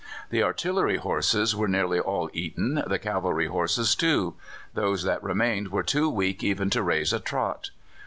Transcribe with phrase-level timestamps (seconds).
[0.31, 4.33] The artillery horses were nearly all eaten, the cavalry horses too;
[4.73, 7.69] those that remained were too weak even to raise a trot.